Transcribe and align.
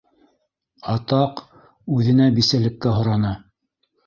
Атаҡ, 0.93 1.43
үҙенә 1.99 2.31
бисәлеккә 2.39 2.97
һораны! 2.97 3.37